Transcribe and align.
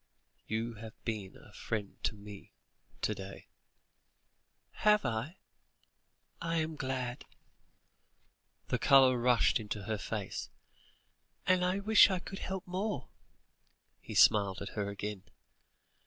You 0.47 0.73
have 0.81 0.99
been 1.05 1.37
a 1.37 1.53
friend 1.53 2.03
to 2.05 2.15
me 2.15 2.55
to 3.03 3.13
day." 3.13 3.49
"Have 4.77 5.05
I? 5.05 5.37
I 6.41 6.55
am 6.57 6.75
glad," 6.75 7.23
the 8.69 8.79
colour 8.79 9.19
rushed 9.19 9.59
into 9.59 9.83
her 9.83 9.99
face, 9.99 10.49
"and 11.45 11.63
I 11.63 11.81
wish 11.81 12.09
I 12.09 12.17
could 12.17 12.39
help 12.39 12.65
more." 12.65 13.09
He 13.99 14.15
smiled 14.15 14.59
at 14.59 14.69
her 14.69 14.89
again. 14.89 15.21